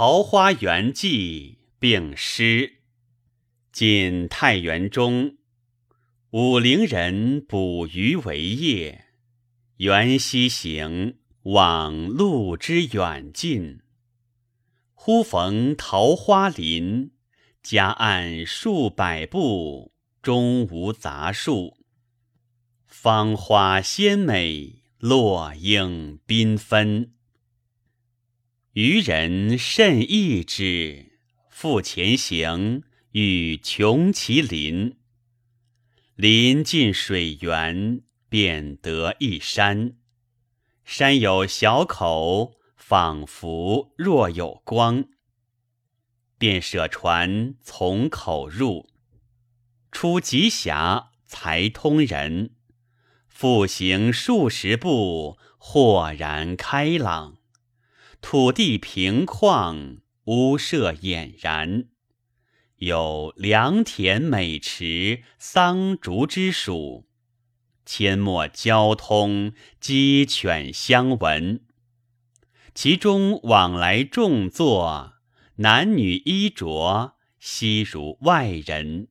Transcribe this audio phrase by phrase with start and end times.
[0.00, 2.74] 桃花源记》并诗。
[3.72, 5.38] 晋太元中，
[6.30, 9.06] 武陵人捕鱼为业，
[9.78, 13.80] 缘溪行，往路之远近。
[14.94, 17.10] 忽逢桃花林，
[17.60, 19.90] 夹岸数百步，
[20.22, 21.76] 中无杂树，
[22.86, 27.14] 芳花鲜美，落英缤纷。
[28.80, 31.06] 渔人甚异之，
[31.50, 34.96] 复前行，欲穷其林。
[36.14, 39.96] 临近水源，便得一山，
[40.84, 42.54] 山有小口。
[42.76, 45.06] 仿佛若有光，
[46.38, 48.88] 便舍船从口入，
[49.90, 52.54] 出极狭，才通人。
[53.26, 57.37] 复行数十步，豁然开朗，
[58.20, 61.86] 土地平旷，屋舍俨然，
[62.76, 67.06] 有良田美池，桑竹之属，
[67.86, 71.60] 阡陌交通，鸡犬相闻。
[72.74, 75.14] 其中往来众坐，
[75.56, 79.08] 男女衣着，悉如外人。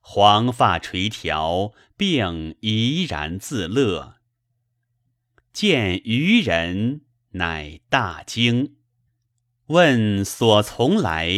[0.00, 4.16] 黄发垂髫，并怡然自乐。
[5.52, 8.76] 见渔人，乃大惊，
[9.66, 11.28] 问所从来，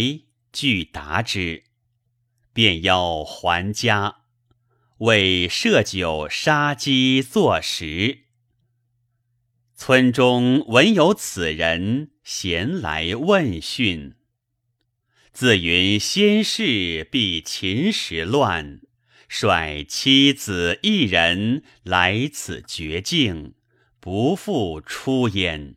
[0.53, 1.65] 具答之，
[2.53, 4.23] 便邀还家，
[4.99, 8.21] 为设酒杀鸡作食。
[9.75, 14.15] 村中闻有此人，咸来问讯。
[15.33, 18.81] 自云先世避秦时乱，
[19.29, 23.55] 率妻子一人来此绝境，
[24.01, 25.77] 不复出焉，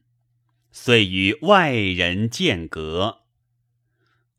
[0.76, 3.20] 遂与外人间隔。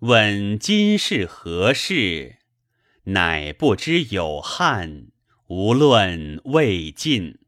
[0.00, 2.38] 问今是何事，
[3.04, 5.12] 乃不知有汉，
[5.46, 7.38] 无论魏晋。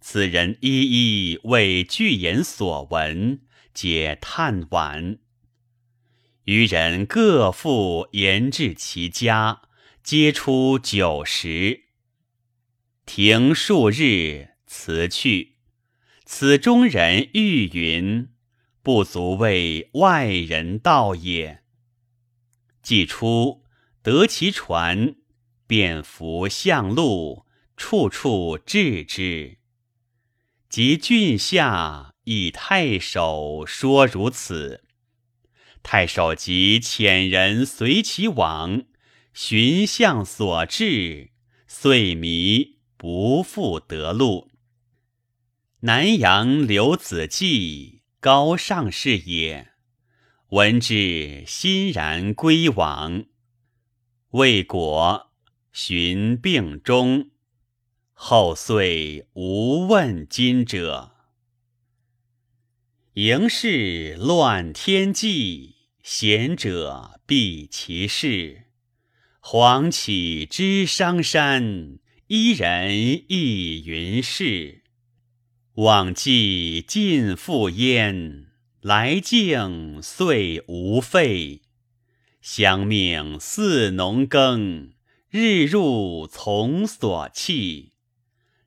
[0.00, 3.42] 此人一一为具言所闻，
[3.72, 5.18] 皆叹惋。
[6.46, 9.62] 余人各复言至其家，
[10.02, 11.84] 皆出酒食。
[13.06, 15.55] 停数日，辞去。
[16.28, 18.30] 此中人欲云，
[18.82, 21.62] 不足为外人道也。
[22.82, 23.62] 既出，
[24.02, 25.14] 得其船，
[25.68, 29.58] 便扶向路，处处置之。
[30.68, 34.82] 及郡下，以太守说如此。
[35.84, 38.82] 太守即遣人随其往，
[39.32, 41.30] 寻向所至，
[41.68, 44.50] 遂迷，不复得路。
[45.86, 49.68] 南阳刘子骥，高尚士也。
[50.48, 53.26] 闻之，欣然归往。
[54.30, 55.30] 未果，
[55.70, 57.30] 寻病终。
[58.14, 61.12] 后遂无问津者。
[63.12, 68.64] 营事乱天际，贤者避其事。
[69.38, 72.92] 黄绮之商山，伊人
[73.28, 74.82] 亦云是。
[75.76, 78.46] 往迹尽复焉，
[78.80, 81.60] 来境遂无废。
[82.40, 84.92] 乡命似农耕，
[85.28, 87.92] 日入从所弃。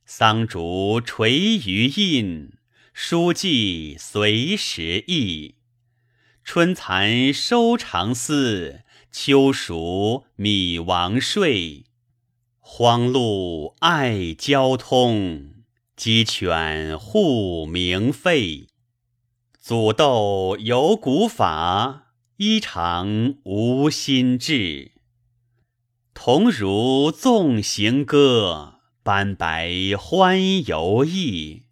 [0.05, 1.31] 桑竹垂
[1.65, 2.51] 于阴，
[2.93, 5.55] 书记随时异。
[6.43, 8.81] 春蚕收长丝，
[9.11, 11.85] 秋黍米王睡。
[12.59, 15.58] 荒路爱交通，
[15.99, 18.67] 鸡犬护鸣吠。
[19.59, 24.93] 祖斗有古法，衣裳无新制。
[26.13, 28.75] 同如纵行歌。
[29.03, 31.63] 斑白欢游逸，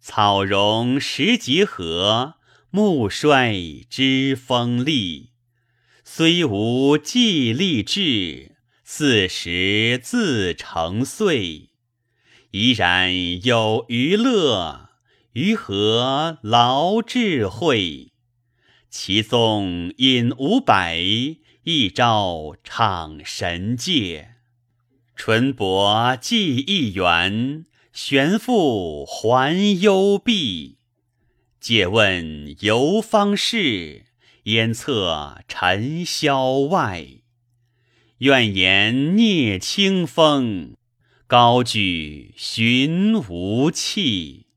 [0.00, 2.34] 草荣时节和，
[2.70, 5.30] 木衰知风力。
[6.04, 8.54] 虽无既立志，
[8.84, 11.67] 四时自成岁。
[12.52, 14.88] 怡然有余乐，
[15.34, 18.12] 于何劳智慧？
[18.88, 20.98] 其宗引五百，
[21.64, 24.36] 一朝敞神界。
[25.14, 30.78] 淳伯寄一元，玄复还幽闭。
[31.60, 34.06] 借问游方士，
[34.44, 37.08] 焉测尘嚣外？
[38.20, 40.76] 愿言聂清风，
[41.28, 44.47] 高举寻无弃。